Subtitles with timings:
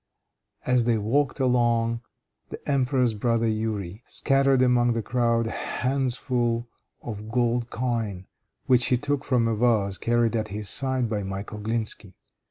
[0.65, 2.01] As they walked along,
[2.49, 6.65] the emperor's brother, Youri, scattered among the crowd handsfull
[7.03, 8.25] of gold coin,
[8.65, 12.15] which he took from a vase carried at his side by Michel Glinsky.